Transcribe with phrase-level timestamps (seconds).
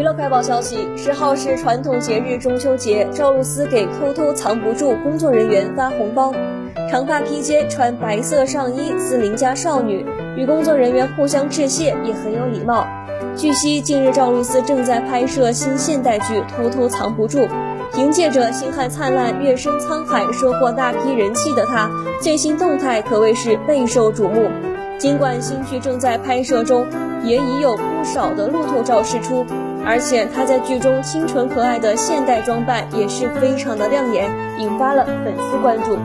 [0.00, 6.32] 娱乐快报消息：十号是传统节日中秋节，赵露思给偷偷藏不住工作人员发红包。
[6.90, 10.02] 长发披肩，穿白色上衣，似邻家少女，
[10.38, 12.86] 与工作人员互相致谢，也很有礼貌。
[13.36, 17.40] 据悉，近日赵露思正在拍摄新现代剧《偷偷藏不住》，
[17.92, 21.90] 凭借着《星汉灿烂，月升沧海》收获大批人气的她，
[22.22, 24.48] 最新动态可谓是备受瞩目。
[25.00, 26.86] 尽管新剧正在拍摄中，
[27.24, 29.46] 也已有不少的路透照释出。
[29.82, 35.96] 而且她在剧中清纯可爱的现代装扮也是非常的亮眼，引发了粉丝关注。